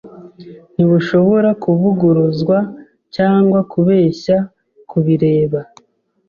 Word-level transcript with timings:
ntibushobora 0.73 1.49
kuvuguruzwa 1.63 2.57
cyangwa 3.15 3.59
kubeshya 3.71 4.37
kubireba. 4.89 5.59